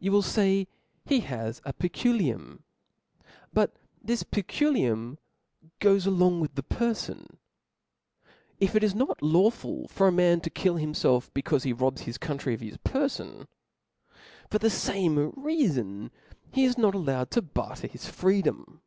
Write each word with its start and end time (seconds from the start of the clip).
You 0.00 0.10
will 0.10 0.22
fay 0.22 0.66
he 1.04 1.20
has 1.20 1.62
a 1.64 1.72
peculium. 1.72 2.64
But 3.52 3.76
this 4.02 4.24
pecu 4.24 4.66
r 4.66 4.72
liute 4.72 5.18
goes 5.78 6.04
s^ong 6.04 6.40
^vitb 6.40 6.56
his 6.56 6.64
perfon. 6.66 7.36
If 8.58 8.74
it 8.74 8.82
is 8.82 8.92
not 8.96 9.22
law 9.22 9.50
ful 9.50 9.86
for 9.86 10.08
a 10.08 10.10
nian 10.10 10.42
to. 10.42 10.50
kill 10.50 10.74
himfelf, 10.74 11.30
becaufe 11.30 11.62
he 11.62 11.72
robs 11.72 12.00
his 12.00 12.18
country 12.18 12.54
of 12.54 12.60
his, 12.60 12.76
perfon,, 12.78 13.46
for 14.50 14.58
the 14.58 14.68
fame 14.68 15.30
reafon 15.36 16.10
he 16.52 16.64
is 16.64 16.74
nc)t 16.74 16.94
allowed 16.94 17.30
to 17.30 17.40
barter 17.40 17.86
his 17.86 18.06
freedom. 18.08 18.80